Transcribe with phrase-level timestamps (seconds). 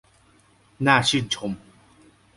[0.87, 1.51] น่าชื่นชม